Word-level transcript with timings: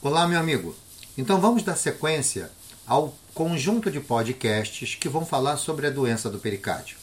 Olá, 0.00 0.28
meu 0.28 0.38
amigo. 0.38 0.76
Então 1.16 1.40
vamos 1.40 1.64
dar 1.64 1.74
sequência 1.74 2.52
ao 2.86 3.18
conjunto 3.34 3.90
de 3.90 3.98
podcasts 3.98 4.94
que 4.94 5.08
vão 5.08 5.26
falar 5.26 5.56
sobre 5.56 5.88
a 5.88 5.90
doença 5.90 6.30
do 6.30 6.38
pericárdio. 6.38 6.96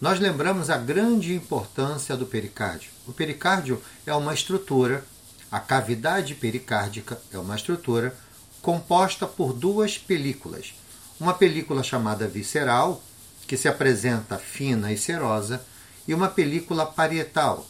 Nós 0.00 0.20
lembramos 0.20 0.70
a 0.70 0.76
grande 0.76 1.34
importância 1.34 2.16
do 2.16 2.24
pericárdio. 2.24 2.92
O 3.08 3.12
pericárdio 3.12 3.82
é 4.06 4.14
uma 4.14 4.32
estrutura, 4.32 5.04
a 5.50 5.58
cavidade 5.58 6.36
pericárdica 6.36 7.20
é 7.32 7.38
uma 7.38 7.56
estrutura 7.56 8.16
composta 8.62 9.26
por 9.26 9.52
duas 9.52 9.98
películas. 9.98 10.74
Uma 11.18 11.34
película 11.34 11.82
chamada 11.82 12.28
visceral, 12.28 13.02
que 13.48 13.56
se 13.56 13.66
apresenta 13.66 14.38
fina 14.38 14.92
e 14.92 14.96
serosa, 14.96 15.60
e 16.06 16.14
uma 16.14 16.28
película 16.28 16.86
parietal, 16.86 17.66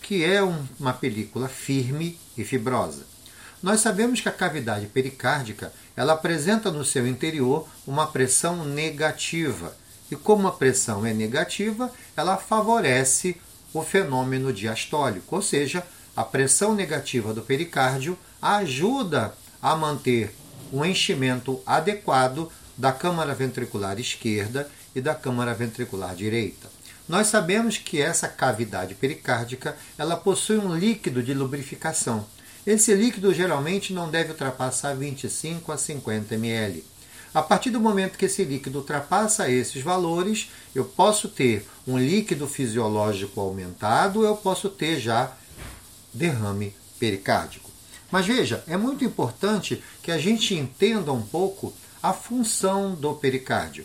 que 0.00 0.24
é 0.24 0.42
uma 0.42 0.94
película 0.94 1.48
firme 1.48 2.18
e 2.34 2.44
fibrosa. 2.44 3.15
Nós 3.66 3.80
sabemos 3.80 4.20
que 4.20 4.28
a 4.28 4.32
cavidade 4.32 4.86
pericárdica 4.86 5.72
ela 5.96 6.12
apresenta 6.12 6.70
no 6.70 6.84
seu 6.84 7.04
interior 7.04 7.68
uma 7.84 8.06
pressão 8.06 8.64
negativa. 8.64 9.76
E 10.08 10.14
como 10.14 10.46
a 10.46 10.52
pressão 10.52 11.04
é 11.04 11.12
negativa, 11.12 11.90
ela 12.16 12.36
favorece 12.36 13.36
o 13.74 13.82
fenômeno 13.82 14.52
diastólico, 14.52 15.34
ou 15.34 15.42
seja, 15.42 15.82
a 16.14 16.22
pressão 16.22 16.76
negativa 16.76 17.34
do 17.34 17.42
pericárdio 17.42 18.16
ajuda 18.40 19.34
a 19.60 19.74
manter 19.74 20.32
um 20.72 20.84
enchimento 20.84 21.60
adequado 21.66 22.48
da 22.78 22.92
câmara 22.92 23.34
ventricular 23.34 23.98
esquerda 23.98 24.70
e 24.94 25.00
da 25.00 25.12
câmara 25.12 25.52
ventricular 25.52 26.14
direita. 26.14 26.68
Nós 27.08 27.26
sabemos 27.26 27.78
que 27.78 28.00
essa 28.00 28.28
cavidade 28.28 28.94
pericárdica 28.94 29.76
ela 29.98 30.16
possui 30.16 30.58
um 30.58 30.72
líquido 30.72 31.20
de 31.20 31.34
lubrificação. 31.34 32.24
Esse 32.66 32.92
líquido 32.94 33.32
geralmente 33.32 33.92
não 33.92 34.10
deve 34.10 34.32
ultrapassar 34.32 34.92
25 34.96 35.70
a 35.70 35.78
50 35.78 36.34
ml. 36.34 36.84
A 37.32 37.40
partir 37.40 37.70
do 37.70 37.78
momento 37.78 38.18
que 38.18 38.24
esse 38.24 38.42
líquido 38.42 38.78
ultrapassa 38.78 39.48
esses 39.48 39.82
valores, 39.82 40.50
eu 40.74 40.84
posso 40.84 41.28
ter 41.28 41.64
um 41.86 41.96
líquido 41.96 42.48
fisiológico 42.48 43.40
aumentado, 43.40 44.24
eu 44.24 44.36
posso 44.36 44.68
ter 44.68 44.98
já 44.98 45.32
derrame 46.12 46.74
pericárdico. 46.98 47.70
Mas 48.10 48.26
veja, 48.26 48.64
é 48.66 48.76
muito 48.76 49.04
importante 49.04 49.82
que 50.02 50.10
a 50.10 50.18
gente 50.18 50.54
entenda 50.54 51.12
um 51.12 51.22
pouco 51.22 51.72
a 52.02 52.12
função 52.12 52.94
do 52.94 53.14
pericárdio. 53.14 53.84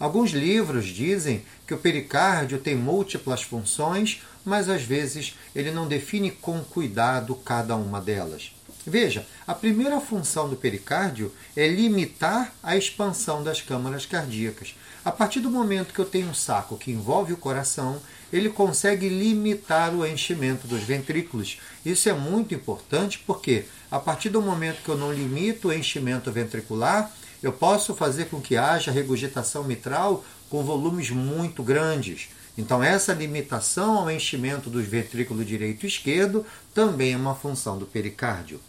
Alguns 0.00 0.30
livros 0.30 0.86
dizem 0.86 1.44
que 1.66 1.74
o 1.74 1.78
pericárdio 1.78 2.58
tem 2.58 2.74
múltiplas 2.74 3.42
funções, 3.42 4.22
mas 4.42 4.70
às 4.70 4.82
vezes 4.82 5.36
ele 5.54 5.70
não 5.70 5.86
define 5.86 6.30
com 6.30 6.64
cuidado 6.64 7.34
cada 7.34 7.76
uma 7.76 8.00
delas. 8.00 8.52
Veja, 8.86 9.26
a 9.46 9.54
primeira 9.54 10.00
função 10.00 10.48
do 10.48 10.56
pericárdio 10.56 11.30
é 11.54 11.68
limitar 11.68 12.50
a 12.62 12.78
expansão 12.78 13.44
das 13.44 13.60
câmaras 13.60 14.06
cardíacas. 14.06 14.74
A 15.04 15.12
partir 15.12 15.40
do 15.40 15.50
momento 15.50 15.92
que 15.92 15.98
eu 15.98 16.06
tenho 16.06 16.28
um 16.28 16.34
saco 16.34 16.78
que 16.78 16.90
envolve 16.90 17.34
o 17.34 17.36
coração, 17.36 18.00
ele 18.32 18.48
consegue 18.48 19.06
limitar 19.06 19.94
o 19.94 20.06
enchimento 20.06 20.66
dos 20.66 20.82
ventrículos. 20.82 21.60
Isso 21.84 22.08
é 22.08 22.14
muito 22.14 22.54
importante 22.54 23.22
porque, 23.26 23.64
a 23.90 23.98
partir 23.98 24.30
do 24.30 24.40
momento 24.40 24.82
que 24.82 24.88
eu 24.88 24.96
não 24.96 25.12
limito 25.12 25.68
o 25.68 25.72
enchimento 25.74 26.32
ventricular, 26.32 27.12
eu 27.42 27.52
posso 27.52 27.94
fazer 27.94 28.26
com 28.26 28.40
que 28.40 28.56
haja 28.56 28.90
regurgitação 28.90 29.64
mitral 29.64 30.24
com 30.48 30.62
volumes 30.62 31.10
muito 31.10 31.62
grandes. 31.62 32.28
Então, 32.58 32.82
essa 32.82 33.14
limitação 33.14 33.98
ao 33.98 34.10
enchimento 34.10 34.68
dos 34.68 34.84
ventrículos 34.84 35.46
direito 35.46 35.84
e 35.84 35.88
esquerdo 35.88 36.44
também 36.74 37.12
é 37.12 37.16
uma 37.16 37.34
função 37.34 37.78
do 37.78 37.86
pericárdio. 37.86 38.60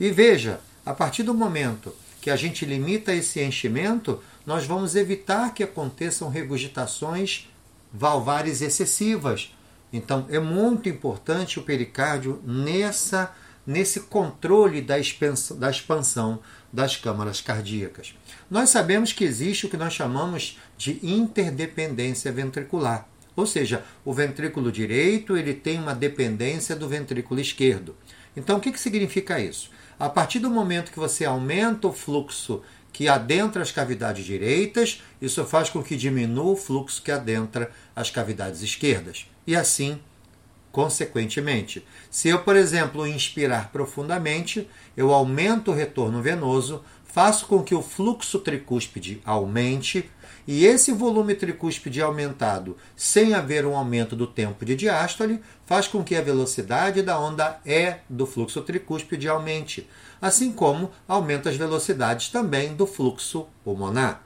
E 0.00 0.10
veja, 0.10 0.60
a 0.84 0.92
partir 0.92 1.22
do 1.22 1.34
momento 1.34 1.94
que 2.20 2.30
a 2.30 2.36
gente 2.36 2.64
limita 2.64 3.14
esse 3.14 3.40
enchimento, 3.40 4.20
nós 4.44 4.64
vamos 4.64 4.96
evitar 4.96 5.54
que 5.54 5.62
aconteçam 5.62 6.28
regurgitações 6.28 7.48
valvares 7.92 8.60
excessivas. 8.60 9.54
Então, 9.92 10.26
é 10.30 10.38
muito 10.38 10.88
importante 10.88 11.58
o 11.58 11.62
pericárdio 11.62 12.40
nessa 12.44 13.32
nesse 13.68 14.00
controle 14.00 14.80
da 14.80 14.98
expansão, 14.98 15.58
da 15.58 15.70
expansão 15.70 16.38
das 16.72 16.96
câmaras 16.96 17.40
cardíacas. 17.40 18.14
Nós 18.50 18.70
sabemos 18.70 19.12
que 19.12 19.24
existe 19.24 19.66
o 19.66 19.68
que 19.68 19.76
nós 19.76 19.92
chamamos 19.92 20.58
de 20.76 20.98
interdependência 21.02 22.30
ventricular, 22.30 23.08
ou 23.34 23.46
seja, 23.46 23.84
o 24.04 24.12
ventrículo 24.12 24.72
direito 24.72 25.36
ele 25.36 25.54
tem 25.54 25.78
uma 25.78 25.94
dependência 25.94 26.74
do 26.74 26.88
ventrículo 26.88 27.40
esquerdo. 27.40 27.96
Então, 28.36 28.58
o 28.58 28.60
que, 28.60 28.72
que 28.72 28.80
significa 28.80 29.40
isso? 29.40 29.70
A 29.98 30.08
partir 30.08 30.40
do 30.40 30.50
momento 30.50 30.90
que 30.90 30.98
você 30.98 31.24
aumenta 31.24 31.88
o 31.88 31.92
fluxo 31.92 32.62
que 32.92 33.08
adentra 33.08 33.62
as 33.62 33.70
cavidades 33.70 34.24
direitas, 34.24 35.02
isso 35.22 35.44
faz 35.44 35.70
com 35.70 35.82
que 35.82 35.96
diminua 35.96 36.52
o 36.52 36.56
fluxo 36.56 37.02
que 37.02 37.12
adentra 37.12 37.70
as 37.94 38.10
cavidades 38.10 38.62
esquerdas. 38.62 39.26
E 39.46 39.54
assim 39.54 40.00
Consequentemente, 40.70 41.84
se 42.10 42.28
eu, 42.28 42.40
por 42.40 42.54
exemplo, 42.54 43.06
inspirar 43.06 43.72
profundamente, 43.72 44.68
eu 44.96 45.12
aumento 45.12 45.70
o 45.70 45.74
retorno 45.74 46.20
venoso, 46.20 46.82
faço 47.04 47.46
com 47.46 47.62
que 47.62 47.74
o 47.74 47.82
fluxo 47.82 48.38
tricúspide 48.38 49.20
aumente, 49.24 50.10
e 50.46 50.64
esse 50.64 50.92
volume 50.92 51.34
tricúspide 51.34 52.00
aumentado, 52.00 52.76
sem 52.94 53.34
haver 53.34 53.66
um 53.66 53.76
aumento 53.76 54.14
do 54.14 54.26
tempo 54.26 54.64
de 54.64 54.76
diástole, 54.76 55.42
faz 55.66 55.88
com 55.88 56.04
que 56.04 56.14
a 56.14 56.22
velocidade 56.22 57.02
da 57.02 57.18
onda 57.18 57.60
E 57.66 57.96
do 58.08 58.26
fluxo 58.26 58.62
tricúspide 58.62 59.28
aumente, 59.28 59.88
assim 60.20 60.52
como 60.52 60.90
aumenta 61.06 61.50
as 61.50 61.56
velocidades 61.56 62.28
também 62.28 62.74
do 62.74 62.86
fluxo 62.86 63.46
pulmonar. 63.64 64.22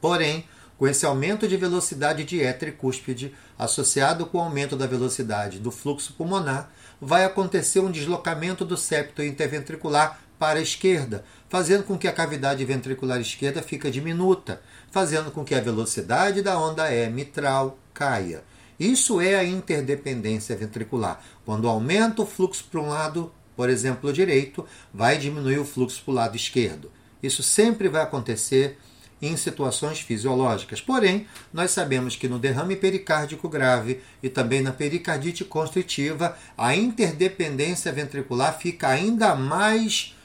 Porém, 0.00 0.44
com 0.82 0.88
esse 0.88 1.06
aumento 1.06 1.46
de 1.46 1.56
velocidade 1.56 2.24
de 2.24 2.40
E 2.40 2.52
tricúspide, 2.52 3.32
associado 3.56 4.26
com 4.26 4.38
o 4.38 4.40
aumento 4.40 4.74
da 4.74 4.84
velocidade 4.84 5.60
do 5.60 5.70
fluxo 5.70 6.12
pulmonar, 6.14 6.72
vai 7.00 7.24
acontecer 7.24 7.78
um 7.78 7.88
deslocamento 7.88 8.64
do 8.64 8.76
septo 8.76 9.22
interventricular 9.22 10.18
para 10.40 10.58
a 10.58 10.62
esquerda, 10.62 11.24
fazendo 11.48 11.84
com 11.84 11.96
que 11.96 12.08
a 12.08 12.12
cavidade 12.12 12.64
ventricular 12.64 13.20
esquerda 13.20 13.62
fique 13.62 13.88
diminuta, 13.92 14.60
fazendo 14.90 15.30
com 15.30 15.44
que 15.44 15.54
a 15.54 15.60
velocidade 15.60 16.42
da 16.42 16.58
onda 16.58 16.92
E 16.92 17.08
mitral 17.08 17.78
caia. 17.94 18.42
Isso 18.76 19.20
é 19.20 19.36
a 19.36 19.44
interdependência 19.44 20.56
ventricular. 20.56 21.22
Quando 21.44 21.68
aumenta 21.68 22.22
o 22.22 22.26
fluxo 22.26 22.64
para 22.68 22.80
um 22.80 22.88
lado, 22.88 23.32
por 23.54 23.70
exemplo, 23.70 24.12
direito, 24.12 24.66
vai 24.92 25.16
diminuir 25.16 25.60
o 25.60 25.64
fluxo 25.64 26.02
para 26.02 26.10
o 26.10 26.14
lado 26.16 26.36
esquerdo. 26.36 26.90
Isso 27.22 27.40
sempre 27.40 27.88
vai 27.88 28.02
acontecer 28.02 28.80
em 29.22 29.36
situações 29.36 30.00
fisiológicas. 30.00 30.80
Porém, 30.80 31.28
nós 31.52 31.70
sabemos 31.70 32.16
que 32.16 32.28
no 32.28 32.40
derrame 32.40 32.74
pericárdico 32.74 33.48
grave 33.48 34.00
e 34.20 34.28
também 34.28 34.60
na 34.60 34.72
pericardite 34.72 35.44
constritiva, 35.44 36.36
a 36.58 36.74
interdependência 36.74 37.92
ventricular 37.92 38.58
fica 38.58 38.88
ainda 38.88 39.36
mais 39.36 40.16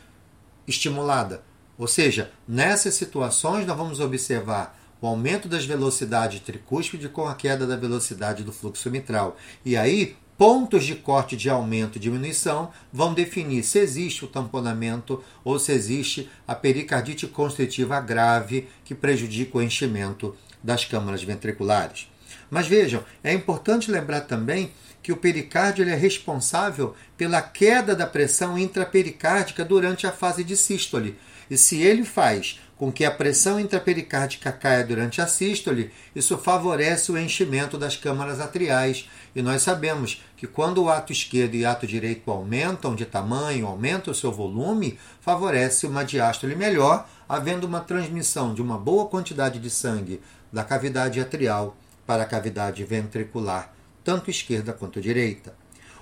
estimulada. 0.67 1.43
Ou 1.77 1.87
seja, 1.87 2.31
nessas 2.47 2.95
situações 2.95 3.67
nós 3.67 3.77
vamos 3.77 3.99
observar 3.99 4.75
o 4.99 5.05
aumento 5.05 5.47
das 5.47 5.63
velocidades 5.63 6.39
tricúspide 6.39 7.07
com 7.07 7.27
a 7.27 7.35
queda 7.35 7.67
da 7.67 7.75
velocidade 7.75 8.43
do 8.43 8.51
fluxo 8.51 8.89
mitral. 8.89 9.37
E 9.63 9.77
aí, 9.77 10.17
pontos 10.37 10.85
de 10.85 10.93
corte 10.95 11.35
de 11.35 11.49
aumento 11.49 11.97
e 11.97 11.99
diminuição 11.99 12.71
vão 12.93 13.13
definir 13.13 13.63
se 13.63 13.79
existe 13.79 14.23
o 14.23 14.27
tamponamento 14.27 15.23
ou 15.43 15.57
se 15.57 15.71
existe 15.71 16.29
a 16.47 16.53
pericardite 16.53 17.25
constritiva 17.25 17.99
grave 17.99 18.67
que 18.85 18.93
prejudica 18.93 19.57
o 19.57 19.61
enchimento 19.61 20.35
das 20.63 20.85
câmaras 20.85 21.23
ventriculares. 21.23 22.07
Mas 22.49 22.67
vejam, 22.67 23.03
é 23.23 23.33
importante 23.33 23.91
lembrar 23.91 24.21
também 24.21 24.71
que 25.01 25.11
o 25.11 25.17
pericárdio 25.17 25.87
é 25.87 25.95
responsável 25.95 26.95
pela 27.17 27.41
queda 27.41 27.95
da 27.95 28.05
pressão 28.05 28.57
intrapericárdica 28.57 29.63
durante 29.63 30.05
a 30.05 30.11
fase 30.11 30.43
de 30.43 30.55
sístole. 30.57 31.17
E 31.49 31.57
se 31.57 31.81
ele 31.81 32.03
faz 32.03 32.59
com 32.77 32.91
que 32.91 33.03
a 33.03 33.11
pressão 33.11 33.59
intrapericárdica 33.59 34.51
caia 34.51 34.83
durante 34.83 35.19
a 35.19 35.27
sístole, 35.27 35.91
isso 36.15 36.37
favorece 36.37 37.11
o 37.11 37.17
enchimento 37.17 37.77
das 37.77 37.97
câmaras 37.97 38.39
atriais. 38.39 39.09
E 39.35 39.41
nós 39.41 39.63
sabemos 39.63 40.23
que 40.35 40.45
quando 40.45 40.83
o 40.83 40.89
ato 40.89 41.11
esquerdo 41.11 41.55
e 41.55 41.65
ato 41.65 41.87
direito 41.87 42.29
aumentam 42.29 42.93
de 42.93 43.05
tamanho, 43.05 43.65
aumentam 43.65 44.11
o 44.11 44.15
seu 44.15 44.31
volume, 44.31 44.99
favorece 45.19 45.87
uma 45.87 46.05
diástole 46.05 46.55
melhor, 46.55 47.09
havendo 47.27 47.65
uma 47.65 47.81
transmissão 47.81 48.53
de 48.53 48.61
uma 48.61 48.77
boa 48.77 49.07
quantidade 49.07 49.59
de 49.59 49.69
sangue 49.69 50.21
da 50.53 50.63
cavidade 50.63 51.19
atrial 51.19 51.75
para 52.05 52.23
a 52.23 52.27
cavidade 52.27 52.83
ventricular, 52.83 53.73
tanto 54.03 54.29
esquerda 54.29 54.71
quanto 54.71 55.01
direita. 55.01 55.53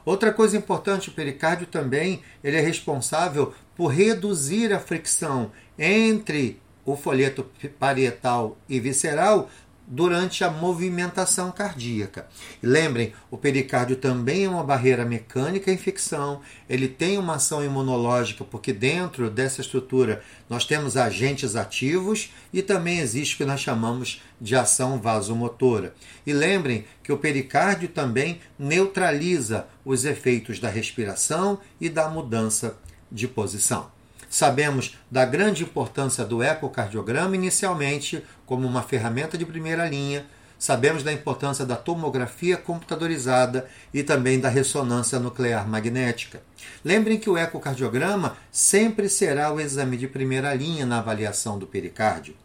Outra 0.05 0.31
coisa 0.31 0.55
importante, 0.55 1.09
o 1.09 1.13
pericárdio 1.13 1.65
também 1.65 2.21
ele 2.43 2.57
é 2.57 2.61
responsável 2.61 3.53
por 3.75 3.87
reduzir 3.87 4.71
a 4.71 4.79
fricção 4.79 5.51
entre 5.79 6.61
o 6.85 6.95
folheto 6.95 7.45
parietal 7.79 8.57
e 8.69 8.79
visceral, 8.79 9.49
durante 9.87 10.43
a 10.43 10.49
movimentação 10.49 11.51
cardíaca. 11.51 12.27
Lembrem, 12.61 13.13
o 13.29 13.37
pericárdio 13.37 13.95
também 13.95 14.45
é 14.45 14.49
uma 14.49 14.63
barreira 14.63 15.05
mecânica 15.05 15.69
à 15.69 15.73
infecção, 15.73 16.41
ele 16.67 16.87
tem 16.87 17.17
uma 17.17 17.35
ação 17.35 17.63
imunológica, 17.63 18.43
porque 18.43 18.73
dentro 18.73 19.29
dessa 19.29 19.61
estrutura 19.61 20.23
nós 20.49 20.65
temos 20.65 20.97
agentes 20.97 21.55
ativos 21.55 22.33
e 22.51 22.61
também 22.61 22.99
existe 22.99 23.35
o 23.35 23.37
que 23.37 23.45
nós 23.45 23.59
chamamos 23.59 24.21
de 24.41 24.55
ação 24.55 24.99
vasomotora. 24.99 25.93
E 26.25 26.33
lembrem 26.33 26.85
que 27.03 27.11
o 27.11 27.17
pericárdio 27.17 27.89
também 27.89 28.39
neutraliza 28.57 29.67
os 29.83 30.05
efeitos 30.05 30.59
da 30.59 30.69
respiração 30.69 31.59
e 31.79 31.89
da 31.89 32.09
mudança 32.09 32.77
de 33.11 33.27
posição. 33.27 33.94
Sabemos 34.35 34.97
da 35.09 35.23
grande 35.23 35.63
importância 35.63 36.25
do 36.25 36.43
ecocardiograma 36.43 37.37
inicialmente 37.37 38.21
como 38.45 38.67
uma 38.67 38.83
ferramenta 38.83 39.37
de 39.37 39.45
primeira 39.45 39.87
linha. 39.87 40.25
Sabemos 40.59 41.03
da 41.03 41.13
importância 41.13 41.65
da 41.65 41.77
tomografia 41.77 42.57
computadorizada 42.57 43.65
e 43.93 44.03
também 44.03 44.37
da 44.37 44.49
ressonância 44.49 45.19
nuclear 45.19 45.65
magnética. 45.65 46.41
Lembrem 46.83 47.17
que 47.17 47.29
o 47.29 47.37
ecocardiograma 47.37 48.35
sempre 48.51 49.07
será 49.07 49.53
o 49.53 49.59
exame 49.61 49.95
de 49.95 50.05
primeira 50.05 50.53
linha 50.53 50.85
na 50.85 50.97
avaliação 50.97 51.57
do 51.57 51.65
pericárdio. 51.65 52.35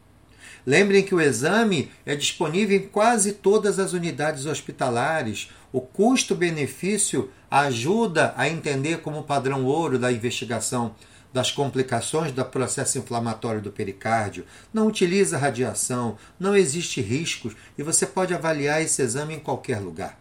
Lembrem 0.64 1.02
que 1.02 1.14
o 1.14 1.20
exame 1.20 1.90
é 2.06 2.14
disponível 2.14 2.76
em 2.76 2.86
quase 2.86 3.32
todas 3.32 3.80
as 3.80 3.92
unidades 3.94 4.46
hospitalares. 4.46 5.50
O 5.72 5.80
custo-benefício 5.80 7.32
ajuda 7.50 8.32
a 8.36 8.48
entender 8.48 8.98
como 8.98 9.24
padrão 9.24 9.64
ouro 9.64 9.98
da 9.98 10.12
investigação 10.12 10.94
das 11.32 11.50
complicações 11.50 12.32
do 12.32 12.44
processo 12.44 12.98
inflamatório 12.98 13.60
do 13.60 13.70
pericárdio, 13.70 14.44
não 14.72 14.86
utiliza 14.86 15.38
radiação, 15.38 16.16
não 16.38 16.56
existe 16.56 17.00
riscos 17.00 17.54
e 17.78 17.82
você 17.82 18.06
pode 18.06 18.34
avaliar 18.34 18.82
esse 18.82 19.00
exame 19.02 19.34
em 19.34 19.40
qualquer 19.40 19.78
lugar. 19.78 20.18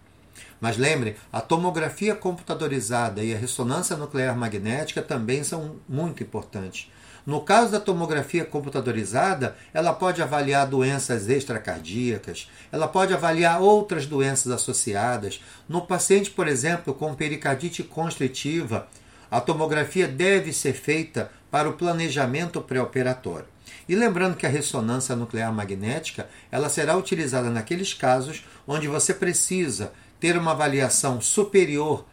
Mas 0.62 0.78
lembre, 0.78 1.16
a 1.32 1.40
tomografia 1.40 2.14
computadorizada 2.14 3.24
e 3.24 3.34
a 3.34 3.38
ressonância 3.38 3.96
nuclear 3.96 4.38
magnética 4.38 5.02
também 5.02 5.44
são 5.44 5.78
muito 5.88 6.22
importantes. 6.22 6.92
No 7.26 7.42
caso 7.42 7.72
da 7.72 7.80
tomografia 7.80 8.44
computadorizada, 8.44 9.56
ela 9.74 9.94
pode 9.94 10.22
avaliar 10.22 10.66
doenças 10.66 11.30
extracardíacas, 11.30 12.50
ela 12.72 12.88
pode 12.88 13.14
avaliar 13.14 13.62
outras 13.62 14.06
doenças 14.06 14.52
associadas. 14.52 15.42
No 15.68 15.82
paciente, 15.82 16.32
por 16.32 16.48
exemplo, 16.48 16.94
com 16.94 17.14
pericardite 17.14 17.84
constritiva, 17.84 18.88
a 19.30 19.40
tomografia 19.40 20.08
deve 20.08 20.52
ser 20.52 20.74
feita 20.74 21.32
para 21.52 21.70
o 21.70 21.74
planejamento 21.74 22.62
pré-operatório. 22.62 23.48
E 23.88 23.96
lembrando 23.96 24.36
que 24.36 24.46
a 24.46 24.50
ressonância 24.50 25.16
nuclear 25.16 25.52
magnética, 25.54 26.30
ela 26.52 26.70
será 26.70 26.96
utilizada 26.96 27.50
naqueles 27.50 27.94
casos 27.94 28.46
onde 28.68 28.88
você 28.88 29.14
precisa 29.14 29.92
ter 30.20 30.38
uma 30.38 30.52
avaliação 30.52 31.22
superior 31.22 32.06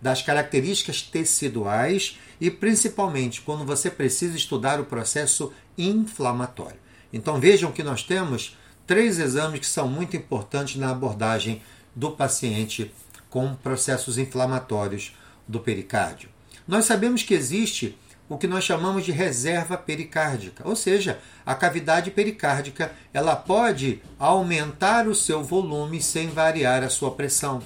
das 0.00 0.22
características 0.22 1.02
teciduais 1.02 2.18
e 2.40 2.50
principalmente 2.50 3.40
quando 3.40 3.64
você 3.64 3.90
precisa 3.90 4.36
estudar 4.36 4.80
o 4.80 4.84
processo 4.84 5.52
inflamatório. 5.76 6.78
Então 7.12 7.40
vejam 7.40 7.72
que 7.72 7.82
nós 7.82 8.02
temos 8.02 8.56
três 8.86 9.18
exames 9.18 9.60
que 9.60 9.66
são 9.66 9.88
muito 9.88 10.16
importantes 10.16 10.76
na 10.76 10.90
abordagem 10.90 11.62
do 11.96 12.12
paciente 12.12 12.94
com 13.28 13.54
processos 13.56 14.18
inflamatórios 14.18 15.16
do 15.46 15.58
pericárdio 15.58 16.30
nós 16.68 16.84
sabemos 16.84 17.22
que 17.22 17.32
existe 17.32 17.96
o 18.28 18.36
que 18.36 18.46
nós 18.46 18.62
chamamos 18.62 19.06
de 19.06 19.10
reserva 19.10 19.78
pericárdica, 19.78 20.62
ou 20.68 20.76
seja, 20.76 21.18
a 21.46 21.54
cavidade 21.54 22.10
pericárdica 22.10 22.92
ela 23.12 23.34
pode 23.34 24.02
aumentar 24.18 25.08
o 25.08 25.14
seu 25.14 25.42
volume 25.42 26.02
sem 26.02 26.28
variar 26.28 26.84
a 26.84 26.90
sua 26.90 27.10
pressão. 27.10 27.62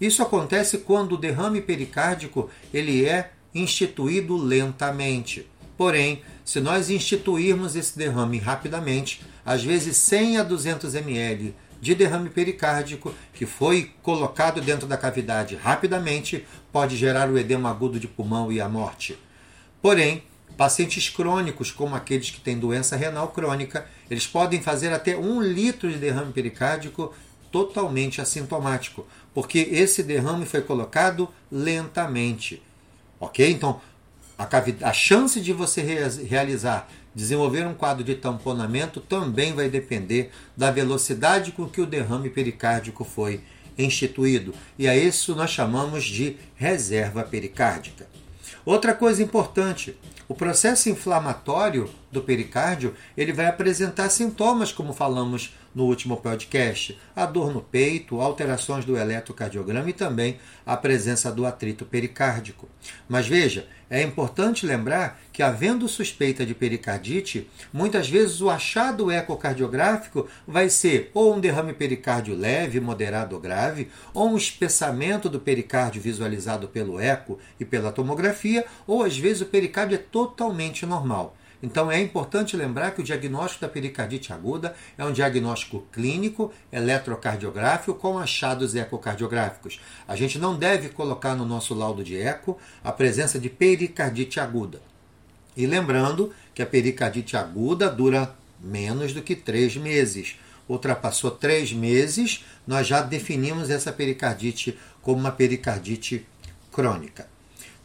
Isso 0.00 0.22
acontece 0.22 0.78
quando 0.78 1.12
o 1.12 1.18
derrame 1.18 1.60
pericárdico 1.60 2.48
ele 2.72 3.04
é 3.04 3.30
instituído 3.54 4.38
lentamente. 4.38 5.46
Porém, 5.80 6.20
se 6.44 6.60
nós 6.60 6.90
instituirmos 6.90 7.74
esse 7.74 7.96
derrame 7.96 8.36
rapidamente, 8.36 9.22
às 9.42 9.64
vezes 9.64 9.96
100 9.96 10.36
a 10.36 10.42
200 10.42 10.94
ml 10.94 11.54
de 11.80 11.94
derrame 11.94 12.28
pericárdico 12.28 13.14
que 13.32 13.46
foi 13.46 13.90
colocado 14.02 14.60
dentro 14.60 14.86
da 14.86 14.98
cavidade 14.98 15.56
rapidamente 15.56 16.46
pode 16.70 16.98
gerar 16.98 17.30
o 17.30 17.38
edema 17.38 17.70
agudo 17.70 17.98
de 17.98 18.06
pulmão 18.06 18.52
e 18.52 18.60
a 18.60 18.68
morte. 18.68 19.18
Porém, 19.80 20.22
pacientes 20.54 21.08
crônicos, 21.08 21.70
como 21.70 21.96
aqueles 21.96 22.28
que 22.28 22.42
têm 22.42 22.58
doença 22.58 22.94
renal 22.94 23.28
crônica, 23.28 23.86
eles 24.10 24.26
podem 24.26 24.60
fazer 24.60 24.92
até 24.92 25.16
um 25.16 25.40
litro 25.40 25.90
de 25.90 25.96
derrame 25.96 26.34
pericárdico 26.34 27.14
totalmente 27.50 28.20
assintomático, 28.20 29.06
porque 29.32 29.60
esse 29.60 30.02
derrame 30.02 30.44
foi 30.44 30.60
colocado 30.60 31.26
lentamente. 31.50 32.62
Ok? 33.18 33.50
Então, 33.50 33.80
a, 34.44 34.88
a 34.88 34.92
chance 34.92 35.40
de 35.40 35.52
você 35.52 35.82
realizar 35.82 36.88
Desenvolver 37.12 37.66
um 37.66 37.74
quadro 37.74 38.04
de 38.04 38.14
tamponamento 38.14 39.00
também 39.00 39.52
vai 39.52 39.68
depender 39.68 40.30
da 40.56 40.70
velocidade 40.70 41.50
com 41.50 41.68
que 41.68 41.80
o 41.80 41.86
derrame 41.86 42.30
pericárdico 42.30 43.04
foi 43.04 43.40
instituído, 43.76 44.54
e 44.78 44.86
a 44.86 44.96
isso 44.96 45.34
nós 45.34 45.50
chamamos 45.50 46.04
de 46.04 46.36
reserva 46.54 47.24
pericárdica. 47.24 48.06
Outra 48.64 48.94
coisa 48.94 49.22
importante, 49.22 49.96
o 50.28 50.34
processo 50.34 50.88
inflamatório 50.88 51.90
do 52.10 52.22
pericárdio, 52.22 52.94
ele 53.16 53.32
vai 53.32 53.46
apresentar 53.46 54.08
sintomas 54.10 54.72
como 54.72 54.92
falamos 54.92 55.54
no 55.74 55.84
último 55.84 56.16
podcast, 56.16 56.98
a 57.14 57.24
dor 57.24 57.52
no 57.52 57.60
peito, 57.60 58.20
alterações 58.20 58.84
do 58.84 58.96
eletrocardiograma 58.96 59.88
e 59.88 59.92
também 59.92 60.38
a 60.66 60.76
presença 60.76 61.30
do 61.30 61.46
atrito 61.46 61.84
pericárdico. 61.84 62.68
Mas 63.08 63.28
veja, 63.28 63.68
é 63.88 64.02
importante 64.02 64.66
lembrar 64.66 65.20
que, 65.32 65.42
havendo 65.42 65.88
suspeita 65.88 66.44
de 66.44 66.54
pericardite, 66.54 67.48
muitas 67.72 68.08
vezes 68.08 68.40
o 68.40 68.50
achado 68.50 69.10
ecocardiográfico 69.10 70.28
vai 70.46 70.68
ser 70.68 71.10
ou 71.14 71.34
um 71.34 71.40
derrame 71.40 71.72
pericárdio 71.72 72.36
leve, 72.36 72.80
moderado 72.80 73.36
ou 73.36 73.40
grave, 73.40 73.88
ou 74.12 74.30
um 74.30 74.36
espessamento 74.36 75.28
do 75.28 75.40
pericárdio 75.40 76.02
visualizado 76.02 76.68
pelo 76.68 77.00
eco 77.00 77.38
e 77.58 77.64
pela 77.64 77.92
tomografia, 77.92 78.64
ou 78.86 79.04
às 79.04 79.16
vezes 79.16 79.42
o 79.42 79.46
pericárdio 79.46 79.94
é 79.96 79.98
totalmente 79.98 80.84
normal. 80.84 81.36
Então 81.62 81.90
é 81.90 82.00
importante 82.00 82.56
lembrar 82.56 82.92
que 82.92 83.00
o 83.00 83.04
diagnóstico 83.04 83.62
da 83.62 83.68
pericardite 83.68 84.32
aguda 84.32 84.74
é 84.96 85.04
um 85.04 85.12
diagnóstico 85.12 85.86
clínico, 85.92 86.52
eletrocardiográfico 86.72 87.94
com 87.94 88.18
achados 88.18 88.74
ecocardiográficos. 88.74 89.80
A 90.08 90.16
gente 90.16 90.38
não 90.38 90.56
deve 90.56 90.88
colocar 90.88 91.34
no 91.34 91.44
nosso 91.44 91.74
laudo 91.74 92.02
de 92.02 92.16
eco 92.16 92.58
a 92.82 92.90
presença 92.90 93.38
de 93.38 93.50
pericardite 93.50 94.40
aguda. 94.40 94.80
E 95.56 95.66
lembrando 95.66 96.32
que 96.54 96.62
a 96.62 96.66
pericardite 96.66 97.36
aguda 97.36 97.90
dura 97.90 98.34
menos 98.58 99.12
do 99.12 99.22
que 99.22 99.36
três 99.36 99.76
meses. 99.76 100.36
Ultrapassou 100.68 101.30
três 101.30 101.72
meses, 101.72 102.44
nós 102.66 102.86
já 102.86 103.02
definimos 103.02 103.70
essa 103.70 103.92
pericardite 103.92 104.78
como 105.02 105.18
uma 105.18 105.32
pericardite 105.32 106.26
crônica. 106.70 107.29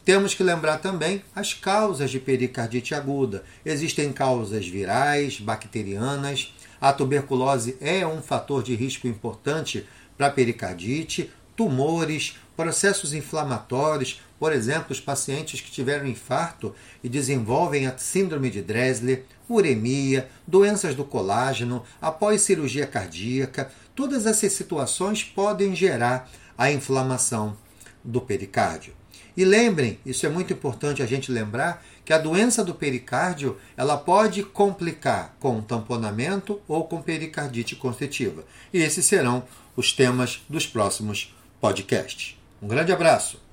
Temos 0.06 0.34
que 0.34 0.44
lembrar 0.44 0.78
também 0.78 1.24
as 1.34 1.52
causas 1.52 2.12
de 2.12 2.20
pericardite 2.20 2.94
aguda. 2.94 3.42
Existem 3.64 4.12
causas 4.12 4.64
virais, 4.64 5.40
bacterianas. 5.40 6.54
A 6.80 6.92
tuberculose 6.92 7.76
é 7.80 8.06
um 8.06 8.22
fator 8.22 8.62
de 8.62 8.76
risco 8.76 9.08
importante 9.08 9.84
para 10.16 10.30
pericardite, 10.30 11.32
tumores, 11.56 12.38
processos 12.56 13.12
inflamatórios, 13.12 14.22
por 14.38 14.52
exemplo, 14.52 14.92
os 14.92 15.00
pacientes 15.00 15.60
que 15.60 15.72
tiveram 15.72 16.06
infarto 16.06 16.72
e 17.02 17.08
desenvolvem 17.08 17.88
a 17.88 17.98
síndrome 17.98 18.48
de 18.48 18.62
Dressler, 18.62 19.24
uremia, 19.48 20.28
doenças 20.46 20.94
do 20.94 21.04
colágeno, 21.04 21.82
após 22.00 22.42
cirurgia 22.42 22.86
cardíaca, 22.86 23.72
todas 23.92 24.24
essas 24.24 24.52
situações 24.52 25.24
podem 25.24 25.74
gerar 25.74 26.30
a 26.56 26.70
inflamação 26.70 27.56
do 28.04 28.20
pericárdio. 28.20 28.94
E 29.36 29.44
lembrem, 29.44 29.98
isso 30.04 30.26
é 30.26 30.28
muito 30.28 30.52
importante 30.52 31.02
a 31.02 31.06
gente 31.06 31.30
lembrar, 31.30 31.84
que 32.04 32.12
a 32.12 32.18
doença 32.18 32.64
do 32.64 32.74
pericárdio 32.74 33.56
ela 33.76 33.96
pode 33.96 34.42
complicar 34.42 35.36
com 35.40 35.60
tamponamento 35.60 36.60
ou 36.68 36.84
com 36.84 37.02
pericardite 37.02 37.74
constritiva. 37.76 38.44
E 38.72 38.78
esses 38.78 39.04
serão 39.04 39.44
os 39.76 39.92
temas 39.92 40.42
dos 40.48 40.66
próximos 40.66 41.34
podcasts. 41.60 42.38
Um 42.62 42.68
grande 42.68 42.92
abraço! 42.92 43.45